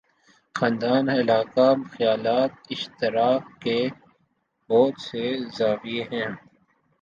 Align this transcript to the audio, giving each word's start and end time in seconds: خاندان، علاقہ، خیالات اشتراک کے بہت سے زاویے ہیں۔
خاندان، 0.55 1.05
علاقہ، 1.09 1.67
خیالات 1.91 2.51
اشتراک 2.69 3.43
کے 3.61 3.77
بہت 4.69 4.95
سے 5.01 5.23
زاویے 5.57 6.03
ہیں۔ 6.03 6.29